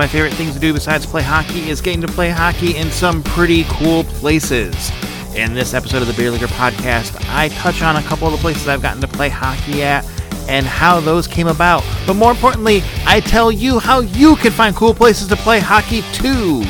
[0.00, 3.22] my favorite things to do besides play hockey is getting to play hockey in some
[3.22, 4.90] pretty cool places.
[5.36, 8.38] In this episode of the Beer Leaguer podcast, I touch on a couple of the
[8.38, 10.06] places I've gotten to play hockey at
[10.48, 11.84] and how those came about.
[12.06, 16.00] But more importantly, I tell you how you can find cool places to play hockey
[16.14, 16.62] too.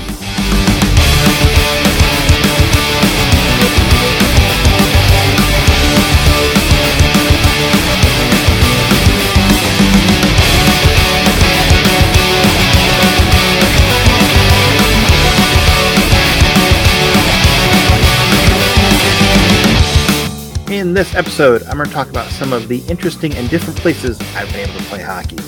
[21.00, 24.52] This episode, I'm going to talk about some of the interesting and different places I've
[24.52, 25.38] been able to play hockey.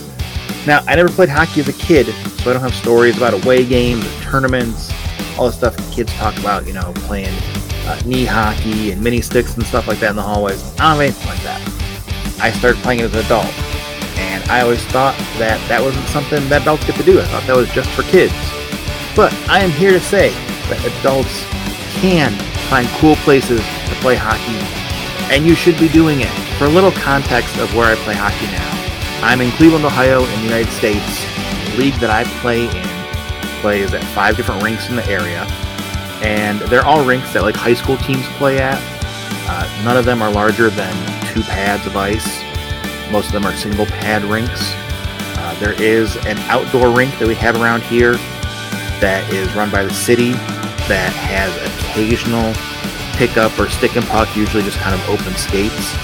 [0.67, 3.67] Now, I never played hockey as a kid, so I don't have stories about away
[3.67, 4.91] games or tournaments,
[5.37, 7.35] all the stuff kids talk about, you know, playing
[7.85, 10.63] uh, knee hockey and mini sticks and stuff like that in the hallways.
[10.63, 12.41] I don't have anything like that.
[12.41, 13.53] I started playing as an adult,
[14.17, 17.21] and I always thought that that wasn't something that adults get to do.
[17.21, 18.33] I thought that was just for kids.
[19.15, 20.31] But I am here to say
[20.71, 21.45] that adults
[22.01, 22.33] can
[22.71, 24.82] find cool places to play hockey
[25.33, 26.31] and you should be doing it.
[26.59, 30.37] For a little context of where I play hockey now, I'm in Cleveland, Ohio, in
[30.41, 31.25] the United States.
[31.71, 35.47] The league that I play in plays at five different rinks in the area,
[36.21, 38.79] and they're all rinks that like high school teams play at.
[39.49, 40.93] Uh, none of them are larger than
[41.33, 42.43] two pads of ice.
[43.11, 44.73] Most of them are single pad rinks.
[45.39, 48.15] Uh, there is an outdoor rink that we have around here
[49.01, 50.33] that is run by the city
[50.89, 52.53] that has occasional
[53.23, 55.95] pickup or stick and puck, usually just kind of open skates.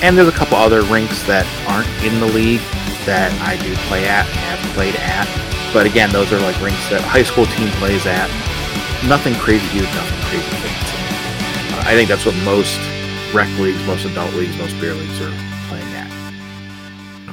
[0.00, 2.62] And there's a couple other rinks that aren't in the league
[3.02, 5.26] that I do play at and have played at.
[5.74, 8.30] But again, those are like rinks that high school team plays at.
[9.10, 10.98] Nothing crazy huge, nothing crazy fancy.
[11.74, 12.78] Uh, I think that's what most
[13.34, 15.34] rec leagues, most adult leagues, most beer leagues are
[15.66, 16.06] playing at.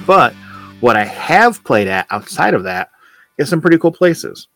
[0.10, 0.34] But
[0.82, 2.90] what I have played at outside of that
[3.38, 4.48] is some pretty cool places.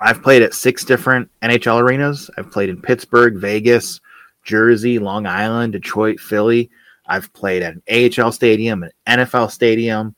[0.00, 2.28] I've played at six different NHL arenas.
[2.36, 4.00] I've played in Pittsburgh, Vegas,
[4.46, 6.70] Jersey, Long Island, Detroit, Philly.
[7.06, 7.82] I've played at an
[8.22, 10.14] AHL stadium, an NFL stadium,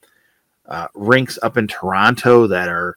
[0.66, 2.96] uh, rinks up in Toronto that are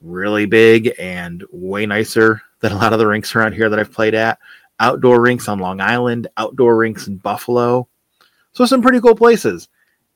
[0.00, 3.92] really big and way nicer than a lot of the rinks around here that I've
[3.92, 4.38] played at.
[4.78, 7.88] Outdoor rinks on Long Island, outdoor rinks in Buffalo.
[8.52, 9.68] So some pretty cool places.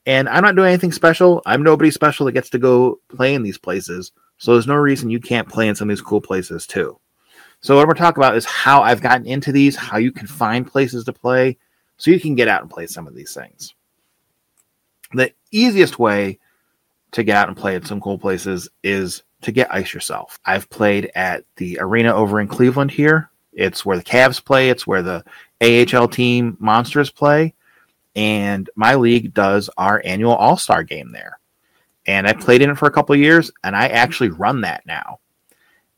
[0.07, 1.43] And I'm not doing anything special.
[1.47, 4.13] I'm nobody special that gets to go play in these places.
[4.39, 6.99] So there's no reason you can't play in some of these cool places too.
[7.65, 10.71] So what we're talking about is how I've gotten into these, how you can find
[10.71, 11.57] places to play,
[11.97, 13.73] so you can get out and play some of these things.
[15.15, 16.41] The easiest way
[17.13, 20.39] to get out and play at some cool places is to get ice yourself.
[20.45, 23.31] I've played at the arena over in Cleveland here.
[23.55, 25.25] It's where the Cavs play, it's where the
[25.63, 27.55] AHL team Monsters play,
[28.15, 31.39] and my league does our annual All-Star game there.
[32.05, 35.21] And I played in it for a couple years and I actually run that now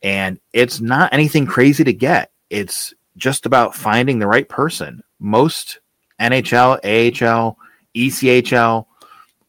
[0.07, 2.31] and it's not anything crazy to get.
[2.49, 5.03] It's just about finding the right person.
[5.19, 5.81] Most
[6.21, 7.59] NHL, AHL,
[7.93, 8.87] ECHL,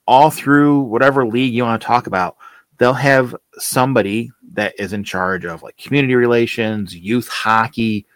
[0.08, 2.38] all through whatever league you want to talk about,
[2.80, 8.08] they'll have somebody that is in charge of like community relations, youth hockey,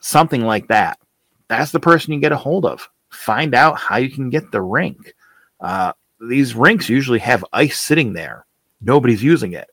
[0.00, 0.98] something like that.
[1.46, 2.88] That's the person you get a hold of.
[3.10, 5.14] Find out how you can get the rink.
[5.60, 5.92] Uh,
[6.28, 8.46] these rinks usually have ice sitting there.
[8.80, 9.70] Nobody's using it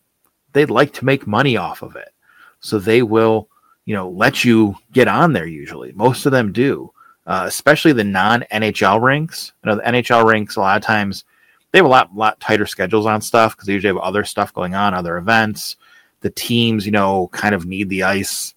[0.55, 2.13] they'd like to make money off of it.
[2.61, 3.49] So they will,
[3.83, 5.91] you know, let you get on there usually.
[5.91, 6.91] Most of them do,
[7.27, 9.51] uh, especially the non NHL rinks.
[9.63, 11.25] You know, the NHL rinks, a lot of times,
[11.71, 14.53] they have a lot, lot tighter schedules on stuff because they usually have other stuff
[14.53, 15.75] going on, other events.
[16.21, 18.55] The teams, you know, kind of need the ice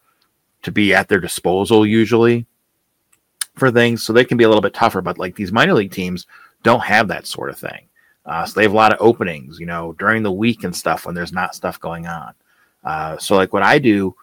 [0.63, 2.47] to be at their disposal usually
[3.57, 4.05] for things.
[4.05, 5.03] So they can be a little bit tougher.
[5.03, 6.29] But like these minor league teams
[6.63, 7.88] don't have that sort of thing.
[8.29, 11.07] Uh, so they have a lot of openings, you know, during the week and stuff
[11.07, 12.35] when there's not stuff going on.
[12.85, 14.15] Uh, so like what I do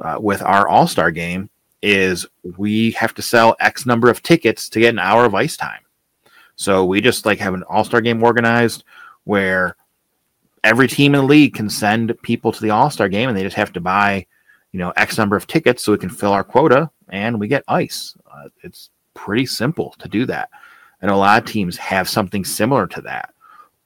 [0.00, 1.50] uh, with our All Star game
[1.82, 2.26] is
[2.56, 5.80] we have to sell X number of tickets to get an hour of ice time.
[6.54, 8.84] So we just like have an All Star game organized
[9.24, 9.76] where
[10.62, 13.42] every team in the league can send people to the All Star game, and they
[13.42, 14.26] just have to buy,
[14.70, 17.64] you know, X number of tickets so we can fill our quota, and we get
[17.66, 18.16] ice.
[18.32, 20.50] Uh, it's pretty simple to do that.
[21.02, 23.34] And a lot of teams have something similar to that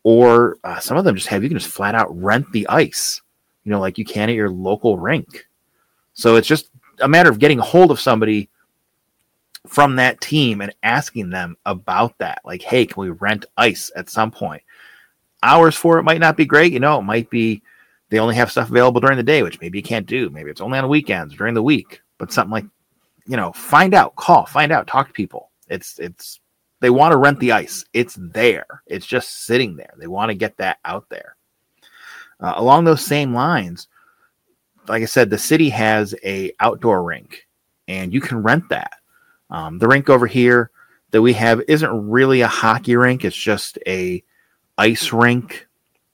[0.05, 3.21] or uh, some of them just have you can just flat out rent the ice,
[3.65, 5.47] you know, like you can at your local rink.
[6.13, 6.71] So it's just
[7.01, 8.49] a matter of getting a hold of somebody
[9.67, 12.43] from that team and asking them about that.
[12.45, 14.63] Like, hey, can we rent ice at some point?
[15.43, 16.73] Hours for it might not be great.
[16.73, 17.63] You know, it might be
[18.11, 20.31] they only have stuff available during the day, which maybe you can't do.
[20.31, 22.67] Maybe it's only on weekends during the week, but something like,
[23.27, 25.51] you know, find out, call, find out, talk to people.
[25.69, 26.41] It's it's
[26.85, 27.83] they want to rent the ice.
[27.95, 28.83] It's there.
[28.87, 29.95] It's just sitting there.
[29.97, 31.35] They want to get that out there.
[32.39, 33.89] Uh, along those same lines,
[34.87, 37.49] like I said, the city has a outdoor rink,
[37.89, 38.99] and you can rent that.
[39.49, 40.73] Um, the rink over here
[41.11, 44.23] that we have isn't really a hockey rink; it's just a
[44.77, 45.67] ice rink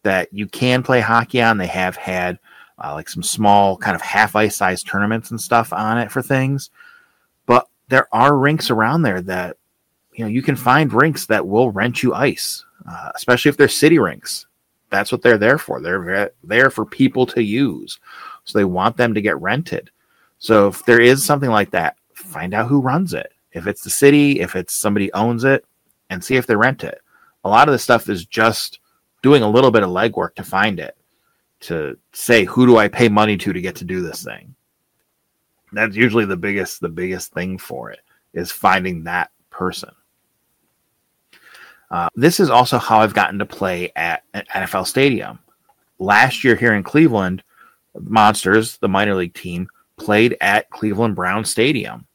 [0.04, 1.58] that you can play hockey on.
[1.58, 2.38] They have had
[2.78, 6.22] uh, like some small kind of half ice size tournaments and stuff on it for
[6.22, 6.70] things,
[7.44, 9.56] but there are rinks around there that
[10.20, 13.68] you know you can find rinks that will rent you ice, uh, especially if they're
[13.68, 14.44] city rinks.
[14.90, 15.80] That's what they're there for.
[15.80, 17.98] They're there for people to use,
[18.44, 19.90] so they want them to get rented.
[20.38, 23.32] So if there is something like that, find out who runs it.
[23.52, 25.64] If it's the city, if it's somebody owns it,
[26.10, 27.00] and see if they rent it.
[27.44, 28.80] A lot of the stuff is just
[29.22, 30.98] doing a little bit of legwork to find it,
[31.60, 34.54] to say who do I pay money to to get to do this thing.
[35.72, 38.00] That's usually the biggest the biggest thing for it
[38.34, 39.92] is finding that person.
[41.90, 45.38] Uh, this is also how I've gotten to play at NFL Stadium.
[45.98, 47.42] Last year here in Cleveland,
[47.98, 52.06] Monsters, the minor league team, played at Cleveland Brown Stadium.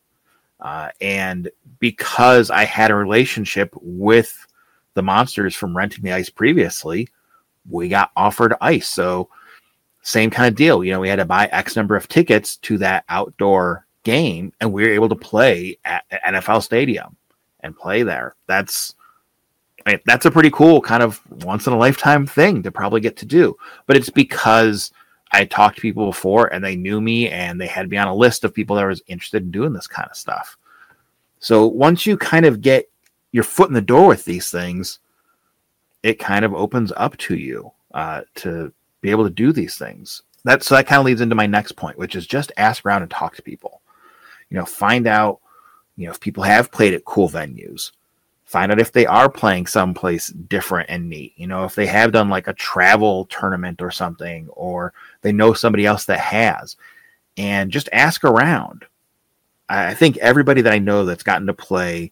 [0.59, 1.49] Uh, and
[1.79, 4.47] because I had a relationship with
[4.93, 7.09] the Monsters from renting the ice previously,
[7.69, 8.87] we got offered ice.
[8.87, 9.29] So,
[10.01, 10.83] same kind of deal.
[10.83, 14.71] You know, we had to buy X number of tickets to that outdoor game, and
[14.71, 17.17] we were able to play at NFL Stadium
[17.59, 18.35] and play there.
[18.47, 18.94] That's
[20.05, 23.25] that's a pretty cool kind of once in a lifetime thing to probably get to
[23.25, 23.55] do.
[23.85, 24.91] But it's because
[25.31, 28.15] I talked to people before and they knew me and they had me on a
[28.15, 30.57] list of people that was interested in doing this kind of stuff.
[31.39, 32.89] So once you kind of get
[33.31, 34.99] your foot in the door with these things,
[36.01, 40.23] it kind of opens up to you uh, to be able to do these things.
[40.45, 43.01] That so that kind of leads into my next point, which is just ask around
[43.01, 43.81] and talk to people.
[44.49, 45.39] You know, find out,
[45.95, 47.91] you know, if people have played at cool venues
[48.45, 51.33] find out if they are playing someplace different and neat.
[51.35, 55.53] You know, if they have done like a travel tournament or something, or they know
[55.53, 56.77] somebody else that has,
[57.37, 58.85] and just ask around.
[59.67, 62.11] I think everybody that I know that's gotten to play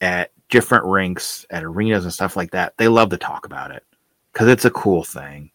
[0.00, 3.82] at different rinks, at arenas and stuff like that, they love to talk about it
[4.32, 5.50] because it's a cool thing.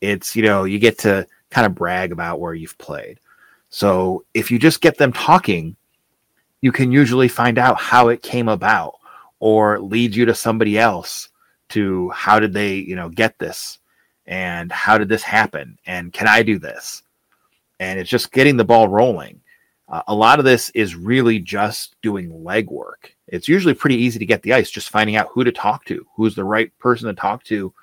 [0.00, 3.20] It's, you know, you get to kind of brag about where you've played.
[3.70, 5.76] So if you just get them talking,
[6.60, 8.94] you can usually find out how it came about
[9.42, 11.28] or lead you to somebody else
[11.68, 13.80] to how did they, you know, get this
[14.24, 17.02] and how did this happen and can I do this?
[17.80, 19.40] And it's just getting the ball rolling.
[19.88, 23.10] Uh, a lot of this is really just doing legwork.
[23.26, 26.06] It's usually pretty easy to get the ice, just finding out who to talk to,
[26.14, 27.74] who's the right person to talk to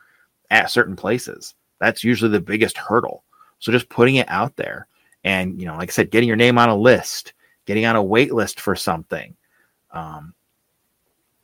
[0.52, 1.56] at certain places.
[1.82, 3.26] That's usually the biggest hurdle.
[3.60, 4.88] So just putting it out there
[5.26, 7.34] and, you know, like I said, getting your name on a list,
[7.66, 9.36] getting on a wait list for something.
[9.92, 10.34] Um,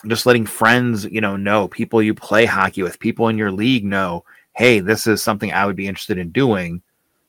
[0.08, 3.86] just letting friends, you know, know people you play hockey with, people in your league
[3.86, 4.24] know,
[4.54, 6.82] hey, this is something I would be interested in doing.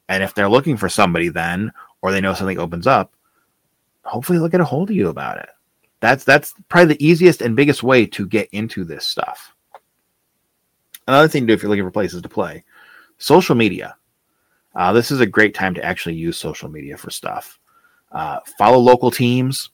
[0.09, 3.13] And if they're looking for somebody then, or they know something opens up,
[4.05, 5.49] hopefully they'll get a hold of you about it.
[6.01, 9.55] That's that's probably the easiest and biggest way to get into this stuff.
[11.09, 12.65] Another thing to do if you're looking for places to play,
[13.19, 13.97] social media.
[14.75, 17.59] Uh, this is a great time to actually use social media for stuff.
[18.13, 19.71] Uh, follow local teams.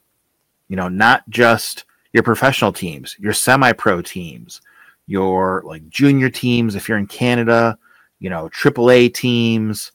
[0.68, 4.60] You know, not just your professional teams, your semi-pro teams,
[5.06, 7.76] your like junior teams if you're in Canada,
[8.18, 9.92] you know, AAA teams,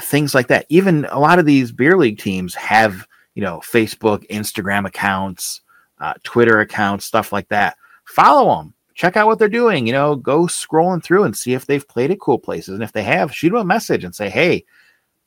[0.00, 0.66] things like that.
[0.68, 5.62] Even a lot of these beer league teams have, you know, Facebook, Instagram accounts,
[5.98, 7.76] uh, Twitter accounts, stuff like that.
[8.04, 8.74] Follow them.
[8.94, 9.86] Check out what they're doing.
[9.86, 12.74] You know, go scrolling through and see if they've played at cool places.
[12.74, 14.64] And if they have, shoot them a message and say, hey,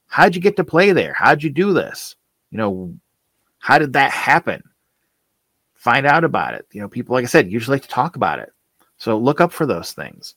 [0.07, 1.13] how'd you get to play there?
[1.13, 2.15] How'd you do this?
[2.49, 2.95] You know,
[3.59, 4.63] how did that happen?
[5.79, 6.67] Find out about it.
[6.73, 8.51] You know, people, like I said, usually like to talk about it.
[8.97, 10.35] So look up for those things.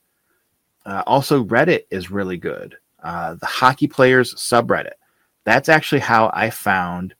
[0.86, 2.76] Uh, also, Reddit is really good.
[3.02, 4.92] Uh, the Hockey Players subreddit.
[5.44, 7.14] That's actually how I found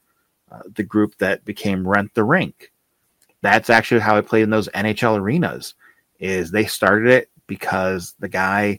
[0.52, 2.72] uh, the group that became Rent the Rink.
[3.40, 5.74] That's actually how I played in those NHL arenas.
[6.20, 8.78] Is they started it because the guy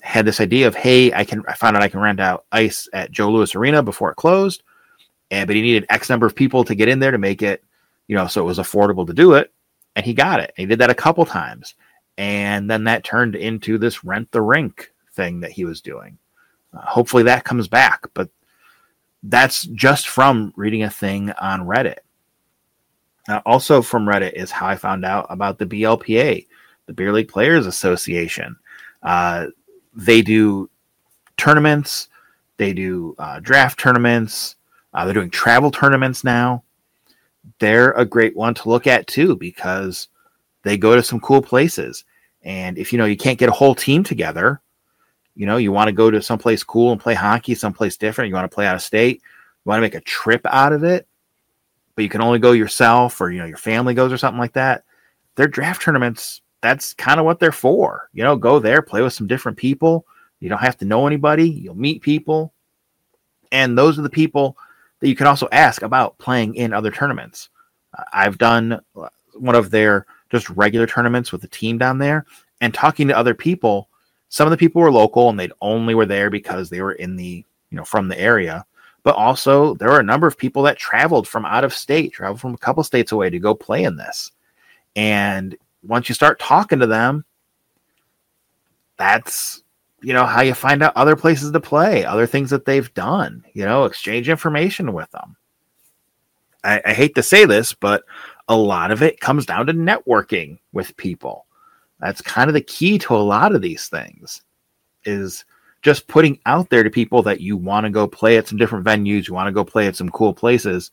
[0.00, 1.42] had this idea of, hey, I can.
[1.48, 4.62] I found out I can rent out ice at Joe Louis Arena before it closed,
[5.32, 7.64] and but he needed X number of people to get in there to make it
[8.06, 9.52] you know, so it was affordable to do it.
[9.96, 10.52] And he got it.
[10.56, 11.74] He did that a couple times.
[12.18, 16.18] And then that turned into this rent the rink thing that he was doing.
[16.72, 18.28] Uh, hopefully that comes back, but
[19.22, 21.98] that's just from reading a thing on Reddit.
[23.28, 26.46] Uh, also from Reddit is how I found out about the BLPA,
[26.86, 28.56] the Beer League Players Association.
[29.02, 29.46] Uh,
[29.94, 30.68] they do
[31.36, 32.08] tournaments,
[32.58, 34.56] they do uh, draft tournaments,
[34.92, 36.62] uh, they're doing travel tournaments now
[37.58, 40.08] they're a great one to look at too because
[40.62, 42.04] they go to some cool places.
[42.42, 44.60] And if you know you can't get a whole team together,
[45.34, 48.28] You know, you want to go to someplace cool and play hockey, someplace different.
[48.28, 49.16] You want to play out of state.
[49.16, 51.08] You want to make a trip out of it,
[51.94, 54.52] but you can only go yourself or, you know, your family goes or something like
[54.52, 54.84] that.
[55.34, 58.08] Their draft tournaments, that's kind of what they're for.
[58.12, 60.06] You know, go there, play with some different people.
[60.38, 61.48] You don't have to know anybody.
[61.50, 62.52] You'll meet people.
[63.50, 64.56] And those are the people
[65.04, 67.50] that you can also ask about playing in other tournaments.
[67.92, 68.80] Uh, I've done
[69.34, 72.24] one of their just regular tournaments with the team down there
[72.62, 73.90] and talking to other people.
[74.30, 77.16] Some of the people were local and they'd only were there because they were in
[77.16, 78.64] the, you know, from the area.
[79.02, 82.40] But also there were a number of people that traveled from out of state, traveled
[82.40, 84.32] from a couple states away to go play in this.
[84.96, 87.26] And once you start talking to them,
[88.96, 89.63] that's
[90.04, 93.44] you know how you find out other places to play, other things that they've done,
[93.54, 95.36] you know, exchange information with them.
[96.62, 98.04] I, I hate to say this, but
[98.48, 101.46] a lot of it comes down to networking with people.
[102.00, 104.42] That's kind of the key to a lot of these things
[105.04, 105.44] is
[105.82, 108.86] just putting out there to people that you want to go play at some different
[108.86, 110.90] venues, you want to go play at some cool places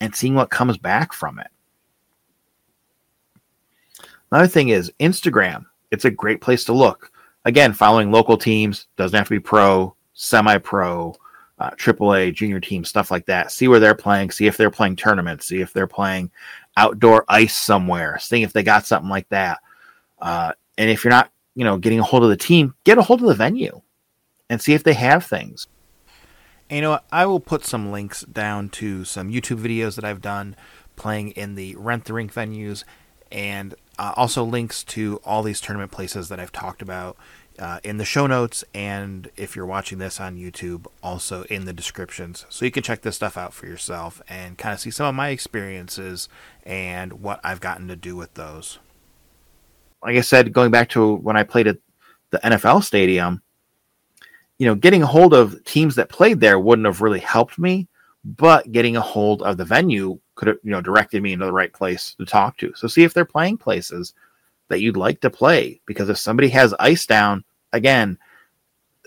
[0.00, 1.48] and seeing what comes back from it.
[4.30, 5.64] Another thing is Instagram.
[5.90, 7.11] It's a great place to look.
[7.44, 11.14] Again, following local teams doesn't have to be pro, semi pro,
[11.58, 13.52] uh, AAA, junior team, stuff like that.
[13.52, 16.30] See where they're playing, see if they're playing tournaments, see if they're playing
[16.76, 19.60] outdoor ice somewhere, seeing if they got something like that.
[20.20, 23.02] Uh, and if you're not, you know, getting a hold of the team, get a
[23.02, 23.80] hold of the venue
[24.48, 25.66] and see if they have things.
[26.70, 27.00] You know?
[27.10, 30.56] I will put some links down to some YouTube videos that I've done
[30.96, 32.84] playing in the rent the rink venues
[33.30, 37.16] and uh, also links to all these tournament places that I've talked about
[37.58, 41.72] uh, in the show notes and if you're watching this on YouTube, also in the
[41.72, 42.44] descriptions.
[42.48, 45.14] So you can check this stuff out for yourself and kind of see some of
[45.14, 46.28] my experiences
[46.64, 48.78] and what I've gotten to do with those
[50.02, 51.78] like I said, going back to when I played at
[52.30, 53.42] the NFL stadium,
[54.58, 57.88] you know, getting a hold of teams that played there wouldn't have really helped me,
[58.24, 61.52] but getting a hold of the venue could have, you know, directed me into the
[61.52, 62.72] right place to talk to.
[62.74, 64.14] So see if they're playing places
[64.68, 68.18] that you'd like to play because if somebody has ice down, again,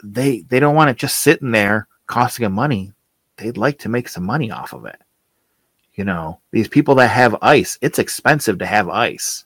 [0.04, 2.94] they they don't want it just sitting there costing them money.
[3.38, 5.01] They'd like to make some money off of it.
[5.96, 9.46] You know, these people that have ice, it's expensive to have ice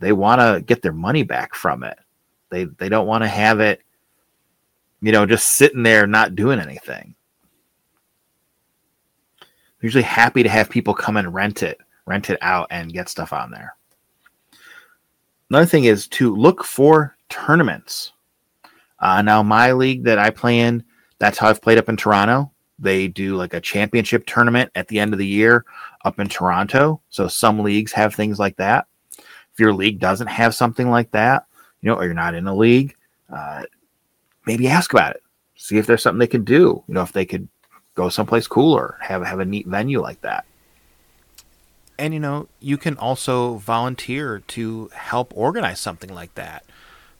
[0.00, 1.98] they want to get their money back from it.
[2.48, 3.82] They they don't want to have it,
[5.00, 7.14] you know, just sitting there not doing anything.
[9.82, 13.32] Usually happy to have people come and rent it, rent it out, and get stuff
[13.32, 13.74] on there.
[15.48, 18.12] Another thing is to look for tournaments.
[19.00, 20.84] Uh, now, my league that I play in,
[21.18, 22.52] that's how I've played up in Toronto.
[22.78, 25.64] They do like a championship tournament at the end of the year
[26.04, 27.00] up in Toronto.
[27.10, 28.86] So some leagues have things like that
[29.18, 31.46] If your league doesn't have something like that,
[31.82, 32.94] you know, or you're not in a league,
[33.34, 33.64] uh,
[34.46, 35.22] maybe ask about it.
[35.56, 36.82] See if there's something they can do.
[36.88, 37.48] You know, if they could
[37.94, 40.44] go someplace cooler, have have a neat venue like that.
[41.98, 46.64] And you know, you can also volunteer to help organize something like that.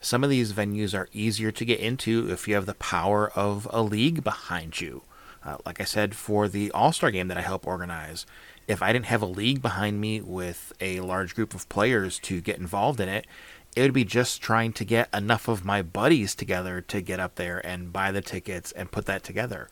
[0.01, 3.69] Some of these venues are easier to get into if you have the power of
[3.71, 5.03] a league behind you.
[5.45, 8.25] Uh, like I said, for the All Star game that I help organize,
[8.67, 12.41] if I didn't have a league behind me with a large group of players to
[12.41, 13.27] get involved in it,
[13.77, 17.37] it would be just trying to get enough of my buddies together to get up
[17.37, 19.69] there and buy the tickets and put that together.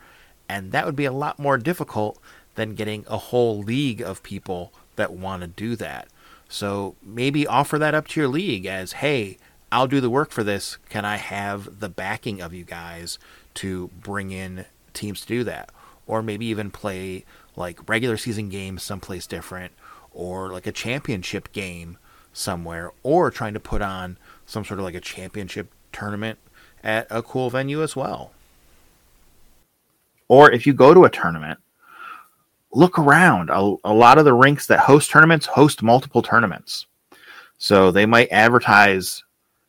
[0.49, 2.19] And that would be a lot more difficult
[2.55, 6.09] than getting a whole league of people that want to do that.
[6.49, 9.39] So maybe offer that up to your league as, hey,
[9.71, 10.79] I'll do the work for this.
[10.89, 13.19] Can I have the backing of you guys
[13.55, 14.65] to bring in
[14.95, 15.71] teams to do that?
[16.07, 17.25] Or maybe even play
[17.55, 19.73] like regular season games someplace different
[20.13, 21.99] or like a championship game
[22.33, 26.39] somewhere or trying to put on some sort of like a championship tournament
[26.83, 28.33] at a cool venue as well.
[30.29, 31.59] Or if you go to a tournament,
[32.73, 33.51] look around.
[33.51, 36.87] A, a lot of the rinks that host tournaments host multiple tournaments.
[37.57, 39.25] So they might advertise,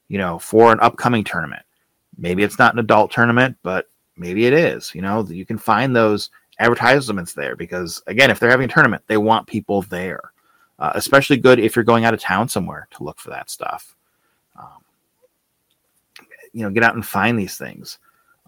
[0.09, 1.63] you know, for an upcoming tournament.
[2.17, 3.87] Maybe it's not an adult tournament, but
[4.17, 4.93] maybe it is.
[4.93, 9.03] You know, you can find those advertisements there because again, if they're having a tournament,
[9.07, 10.33] they want people there.
[10.77, 13.95] Uh, especially good if you're going out of town somewhere to look for that stuff.
[14.57, 14.81] Um,
[16.53, 17.99] you know, get out and find these things.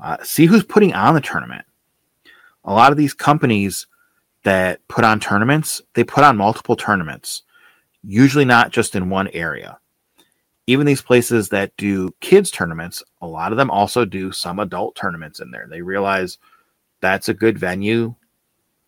[0.02, 1.66] Uh, see who's putting on the tournament.
[2.66, 3.88] A lot of these companies
[4.44, 7.44] that put on tournaments, they put on multiple tournaments,
[8.04, 9.78] usually not just in one area.
[10.68, 14.96] Even these places that do kids tournaments, a lot of them also do some adult
[14.96, 15.68] tournaments in there.
[15.70, 16.38] They realize
[17.02, 18.16] that's a good venue.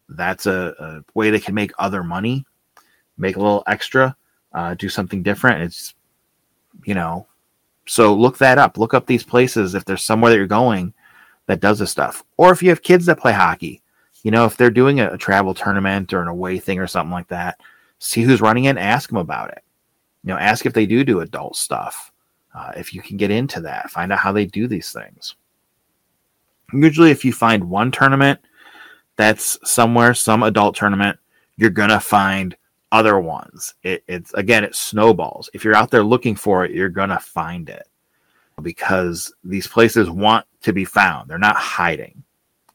[0.07, 2.45] That's a, a way they can make other money,
[3.17, 4.15] make a little extra,
[4.53, 5.63] uh, do something different.
[5.63, 5.95] It's,
[6.85, 7.27] you know,
[7.85, 8.77] So look that up.
[8.77, 10.93] Look up these places if there's somewhere that you're going
[11.47, 12.23] that does this stuff.
[12.37, 13.81] Or if you have kids that play hockey,
[14.23, 17.11] you know, if they're doing a, a travel tournament or an away thing or something
[17.11, 17.59] like that,
[17.99, 19.63] see who's running it, ask them about it.
[20.23, 22.11] You know, ask if they do do adult stuff.
[22.55, 25.35] Uh, if you can get into that, find out how they do these things.
[26.71, 28.39] Usually, if you find one tournament
[29.15, 31.19] that's somewhere, some adult tournament,
[31.57, 32.55] you're gonna find
[32.91, 33.73] other ones.
[33.83, 35.49] It, it's again, it snowballs.
[35.53, 37.87] If you're out there looking for it, you're gonna find it
[38.61, 41.29] because these places want to be found.
[41.29, 42.23] They're not hiding.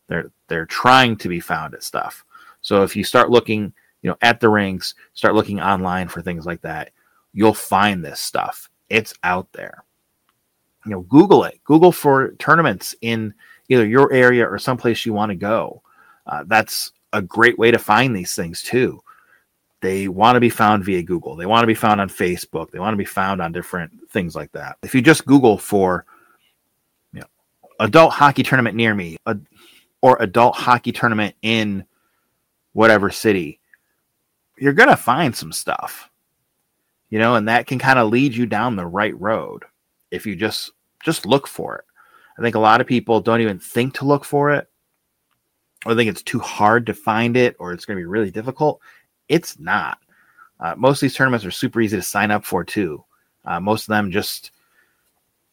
[0.09, 2.25] They're they're trying to be found at stuff.
[2.61, 6.47] So if you start looking, you know, at the rinks, start looking online for things
[6.47, 6.91] like that,
[7.33, 8.71] you'll find this stuff.
[8.89, 9.85] It's out there.
[10.85, 11.61] You know, Google it.
[11.65, 13.35] Google for tournaments in
[13.69, 15.83] either your area or someplace you want to go.
[16.27, 19.03] Uh, that's a great way to find these things too.
[19.81, 21.37] They want to be found via Google.
[21.37, 22.71] They want to be found on Facebook.
[22.71, 24.77] They want to be found on different things like that.
[24.83, 26.05] If you just Google for,
[27.13, 27.27] you know,
[27.81, 29.17] adult hockey tournament near me,
[30.01, 31.85] or adult hockey tournament in
[32.73, 33.61] whatever city,
[34.57, 36.11] you're gonna find some stuff,
[37.11, 39.65] you know, and that can kind of lead you down the right road
[40.11, 40.73] if you just
[41.05, 41.85] just look for it.
[42.39, 44.69] I think a lot of people don't even think to look for it
[45.85, 48.81] or think it's too hard to find it or it's going to be really difficult.
[49.29, 49.99] It's not.
[50.61, 53.05] Uh, most of these tournaments are super easy to sign up for too.
[53.49, 54.51] Uh, most of them just,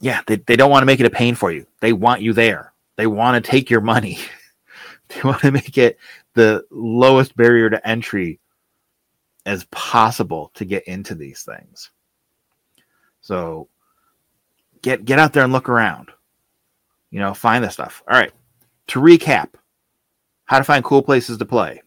[0.01, 1.65] yeah, they, they don't want to make it a pain for you.
[1.79, 2.73] They want you there.
[2.97, 4.19] They want to take your money.
[5.07, 5.97] they want to make it
[6.33, 8.41] the lowest barrier to entry
[9.45, 11.91] as possible to get into these things.
[13.21, 13.69] So
[14.81, 16.09] get get out there and look around.
[17.11, 18.03] You know, find the stuff.
[18.09, 18.33] All right.
[18.87, 19.49] To recap,
[20.43, 21.81] how to find cool places to play.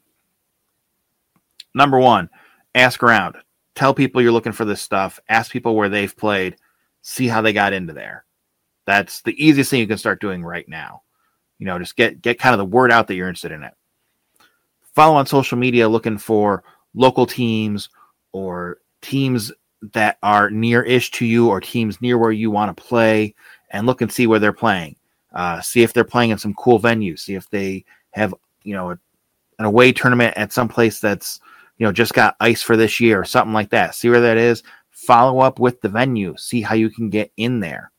[1.75, 2.31] Number one,
[2.75, 3.37] ask around.
[3.79, 5.21] Tell people you're looking for this stuff.
[5.29, 6.57] Ask people where they've played.
[7.03, 8.25] See how they got into there.
[8.87, 11.03] That's the easiest thing you can start doing right now.
[11.61, 13.73] You know, just get get kind of the word out that you're interested in it.
[14.97, 17.89] Follow on social media looking for local teams
[18.33, 19.53] or teams
[19.93, 23.33] that are near-ish to you or teams near where you want to play
[23.71, 24.97] and look and see where they're playing.
[25.33, 27.21] Uh, see if they're playing in some cool venues.
[27.21, 28.99] See if they have you know a,
[29.61, 31.39] an away tournament at some place that's
[31.79, 33.95] you know just got ice for this year or something like that.
[33.95, 34.63] See where that is.
[34.91, 36.37] Follow up with the venue.
[36.37, 37.93] See how you can get in there.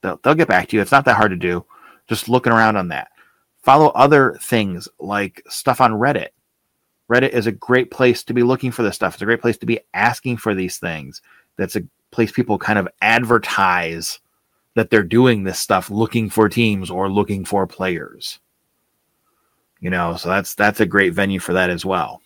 [0.00, 0.82] They'll, they'll get back to you.
[0.82, 1.64] It's not that hard to do.
[2.08, 3.08] Just looking around on that.
[3.62, 6.28] Follow other things like stuff on Reddit.
[7.10, 9.14] Reddit is a great place to be looking for this stuff.
[9.14, 11.22] It's a great place to be asking for these things.
[11.56, 14.20] That's a place people kind of advertise
[14.74, 18.38] that they're doing this stuff looking for teams or looking for players.
[19.80, 22.22] You know, so that's that's a great venue for that as well.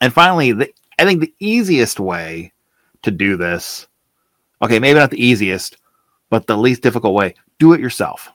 [0.00, 2.52] And finally, the, I think the easiest way
[3.02, 3.86] to do this,
[4.62, 5.76] okay, maybe not the easiest,
[6.30, 8.30] but the least difficult way, do it yourself.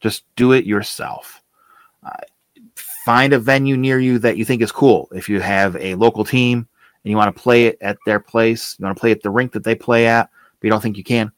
[0.00, 1.42] Just do it yourself.
[2.02, 2.16] Uh,
[3.04, 5.08] find a venue near you that you think is cool.
[5.12, 6.66] If you have a local team
[7.04, 9.30] and you want to play it at their place, you want to play at the
[9.30, 11.32] rink that they play at, but you don't think you can,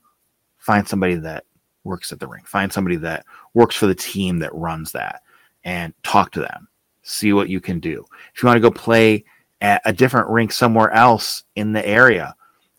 [0.59, 1.45] find somebody that
[1.85, 2.47] works at the rink.
[2.47, 5.23] Find somebody that works for the team that runs that
[5.65, 6.69] and talk to them.
[7.03, 8.05] See what you can do.
[8.35, 9.25] If you want to go play
[9.61, 12.35] at a different rink somewhere else in the area,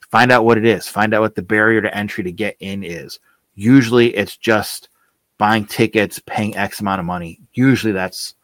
[0.10, 0.88] find out what it is.
[0.88, 3.20] Find out what the barrier to entry to get in is.
[3.56, 4.90] Usually it's just
[5.38, 7.40] buying tickets, paying X amount of money.
[7.54, 8.36] Usually that's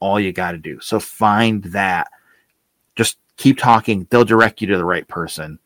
[0.00, 0.78] all you got to do.
[0.80, 2.08] So find that.
[2.94, 4.06] Just keep talking.
[4.10, 5.58] They'll direct you to the right person.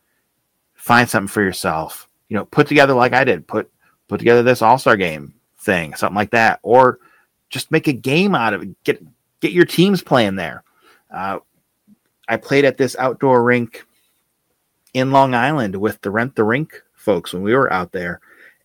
[0.74, 2.08] Find something for yourself.
[2.28, 3.46] You know, put together like I did.
[3.46, 3.70] Put
[4.06, 7.00] put together this All Star game thing, something like that, or
[7.50, 8.84] just make a game out of it.
[8.84, 9.02] Get
[9.40, 10.62] get your teams playing there.
[11.12, 11.38] Uh,
[12.28, 13.86] I played at this outdoor rink
[14.94, 18.20] in Long Island with the Rent the Rink folks when we were out there,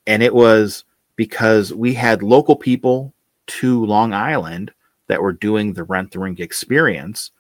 [0.07, 0.83] and it was
[1.15, 3.13] because we had local people
[3.45, 4.71] to Long Island
[5.07, 7.31] that were doing the Rent the Rink experience,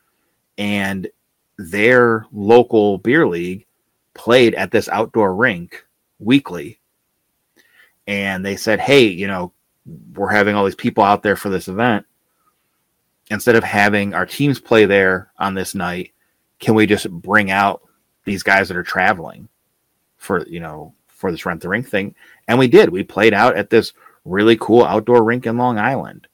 [0.57, 1.07] and
[1.57, 3.65] their local beer league
[4.13, 5.85] played at this outdoor rink
[6.19, 6.79] weekly.
[8.07, 9.53] And they said, "Hey, you know,
[10.13, 12.05] we're having all these people out there for this event.
[13.33, 16.11] Instead of having our teams play there on this night,
[16.59, 17.81] can we just bring out
[18.25, 19.49] these guys that are traveling
[20.17, 22.13] for you know for this rent the rink thing?
[22.47, 22.89] And we did.
[22.89, 23.93] We played out at this
[24.23, 26.27] really cool outdoor rink in Long Island.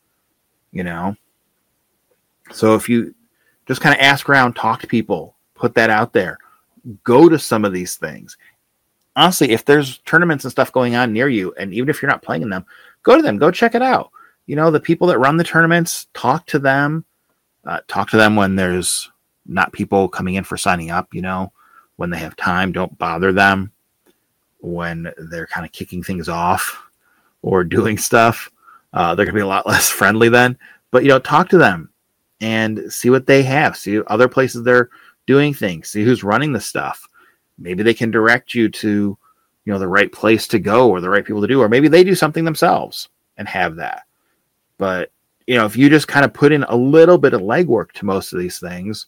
[0.74, 1.16] You know,
[2.52, 3.16] so if you
[3.66, 6.38] just kind of ask around, talk to people, put that out there,
[7.06, 8.36] go to some of these things.
[9.16, 12.22] Honestly, if there's tournaments and stuff going on near you, and even if you're not
[12.22, 12.66] playing in them,
[13.04, 14.12] go to them, go check it out.
[14.50, 17.06] You know, the people that run the tournaments, talk to them,
[17.66, 19.12] uh, talk to them when there's
[19.46, 21.54] not people coming in for signing up, you know,
[21.98, 23.72] when they have time, don't bother them.
[24.62, 26.82] when they're kind of kicking things off
[27.44, 28.50] or doing stuff.
[28.92, 30.58] Uh, they're going to be a lot less friendly then.
[30.90, 31.92] But, you know, talk to them
[32.42, 33.78] and see what they have.
[33.78, 34.90] See other places they're
[35.28, 35.90] doing things.
[35.90, 37.08] See who's running the stuff.
[37.60, 39.16] Maybe they can direct you to,
[39.66, 41.88] you know, the right place to go or the right people to do, or maybe
[41.88, 44.06] they do something themselves and have that.
[44.80, 45.12] But,
[45.46, 48.06] you know, if you just kind of put in a little bit of legwork to
[48.06, 49.06] most of these things,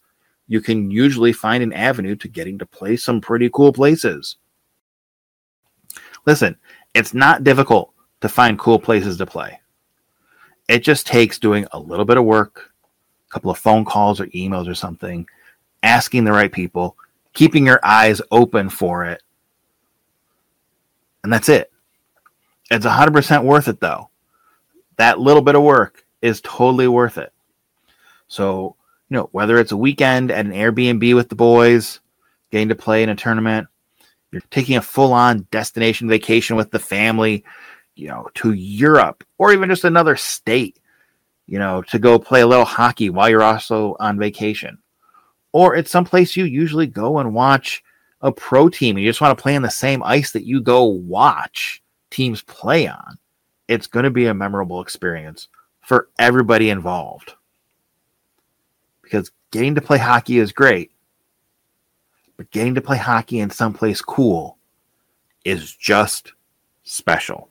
[0.48, 4.36] you can usually find an avenue to getting to play some pretty cool places.
[6.28, 6.58] Listen,
[6.94, 9.60] it's not difficult to find cool places to play.
[10.68, 12.72] It just takes doing a little bit of work,
[13.30, 15.26] a couple of phone calls or emails or something,
[15.84, 16.98] asking the right people,
[17.34, 19.24] keeping your eyes open for it.
[21.24, 21.72] And that's it.
[22.70, 24.11] It's 100% worth it, though.
[25.02, 27.34] That little bit of work is totally worth it.
[28.28, 28.76] So,
[29.10, 32.00] you know, whether it's a weekend at an Airbnb with the boys,
[32.52, 33.68] getting to play in a tournament,
[34.32, 37.44] you're taking a full on destination vacation with the family,
[37.96, 40.78] you know, to Europe or even just another state,
[41.48, 44.78] you know, to go play a little hockey while you're also on vacation.
[45.52, 47.84] Or it's someplace you usually go and watch
[48.22, 50.62] a pro team and you just want to play on the same ice that you
[50.62, 53.18] go watch teams play on.
[53.72, 55.48] It's going to be a memorable experience
[55.80, 57.36] for everybody involved.
[59.02, 60.92] Because getting to play hockey is great,
[62.36, 64.58] but getting to play hockey in someplace cool
[65.46, 66.34] is just
[66.84, 67.50] special.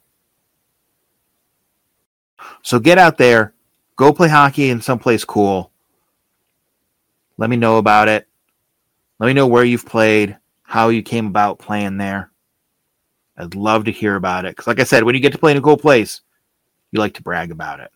[2.60, 3.54] So get out there,
[3.96, 5.70] go play hockey in someplace cool.
[7.38, 8.28] Let me know about it.
[9.18, 12.29] Let me know where you've played, how you came about playing there.
[13.40, 14.56] I'd love to hear about it.
[14.56, 16.20] Because, like I said, when you get to play in a cool place,
[16.92, 17.90] you like to brag about it.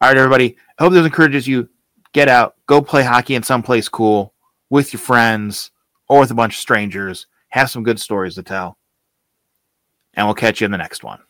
[0.00, 0.56] All right, everybody.
[0.78, 1.68] I hope this encourages you.
[2.12, 4.34] Get out, go play hockey in someplace cool
[4.68, 5.70] with your friends
[6.08, 7.26] or with a bunch of strangers.
[7.50, 8.78] Have some good stories to tell.
[10.14, 11.20] And we'll catch you in the next one.